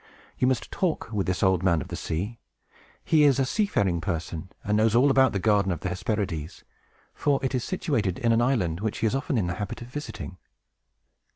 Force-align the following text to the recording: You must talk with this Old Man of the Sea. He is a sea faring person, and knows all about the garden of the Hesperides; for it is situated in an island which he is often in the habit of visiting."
You 0.39 0.47
must 0.47 0.71
talk 0.71 1.11
with 1.11 1.27
this 1.27 1.43
Old 1.43 1.61
Man 1.61 1.79
of 1.79 1.89
the 1.89 1.95
Sea. 1.95 2.39
He 3.05 3.21
is 3.23 3.37
a 3.37 3.45
sea 3.45 3.67
faring 3.67 4.01
person, 4.01 4.49
and 4.63 4.75
knows 4.77 4.95
all 4.95 5.11
about 5.11 5.31
the 5.31 5.37
garden 5.37 5.71
of 5.71 5.81
the 5.81 5.89
Hesperides; 5.89 6.63
for 7.13 7.39
it 7.45 7.53
is 7.53 7.63
situated 7.63 8.17
in 8.17 8.31
an 8.31 8.41
island 8.41 8.79
which 8.79 8.97
he 8.97 9.05
is 9.05 9.13
often 9.13 9.37
in 9.37 9.45
the 9.45 9.53
habit 9.61 9.79
of 9.83 9.89
visiting." 9.89 10.39